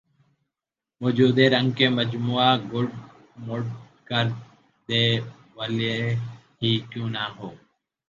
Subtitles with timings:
[1.01, 2.89] وجود رنگ کے مجموعہ گڈ
[3.45, 3.63] مڈ
[4.09, 4.25] کر
[4.89, 4.91] د
[5.55, 5.95] والے
[6.59, 7.53] ہی کیوں نہ ہوں